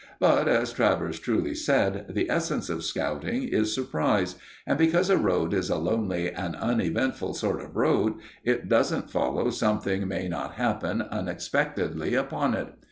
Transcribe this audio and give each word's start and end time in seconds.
But, 0.19 0.47
as 0.47 0.73
Travers 0.73 1.19
truly 1.19 1.53
said, 1.53 2.05
the 2.09 2.27
essence 2.27 2.71
of 2.71 2.83
scouting 2.83 3.43
is 3.43 3.71
surprise, 3.71 4.33
and 4.65 4.75
because 4.79 5.11
a 5.11 5.17
road 5.17 5.53
is 5.53 5.69
a 5.69 5.75
lonely 5.77 6.31
and 6.31 6.55
uneventful 6.55 7.35
sort 7.35 7.61
of 7.61 7.75
road, 7.75 8.15
it 8.43 8.67
doesn't 8.67 9.11
follow 9.11 9.51
something 9.51 10.07
may 10.07 10.27
not 10.27 10.53
happen 10.55 11.03
unexpectedly 11.03 12.15
upon 12.15 12.55
it. 12.55 12.73